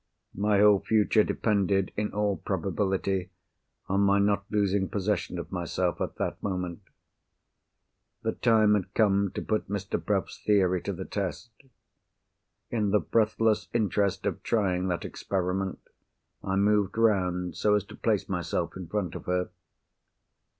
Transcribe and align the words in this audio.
My 0.33 0.57
whole 0.61 0.79
future 0.79 1.23
depended, 1.23 1.91
in 1.95 2.11
all 2.11 2.37
probability, 2.37 3.29
on 3.87 4.01
my 4.01 4.17
not 4.17 4.45
losing 4.49 4.89
possession 4.89 5.37
of 5.37 5.51
myself 5.51 6.01
at 6.01 6.15
that 6.15 6.41
moment. 6.41 6.81
The 8.23 8.31
time 8.31 8.73
had 8.73 8.95
come 8.95 9.29
to 9.35 9.43
put 9.43 9.69
Mr. 9.69 10.03
Bruff's 10.03 10.39
theory 10.43 10.81
to 10.81 10.93
the 10.93 11.05
test. 11.05 11.51
In 12.71 12.89
the 12.89 12.99
breathless 12.99 13.67
interest 13.75 14.25
of 14.25 14.41
trying 14.41 14.87
that 14.87 15.05
experiment, 15.05 15.77
I 16.43 16.55
moved 16.55 16.97
round 16.97 17.55
so 17.55 17.75
as 17.75 17.83
to 17.83 17.95
place 17.95 18.27
myself 18.27 18.75
in 18.75 18.87
front 18.87 19.13
of 19.13 19.25
her. 19.25 19.51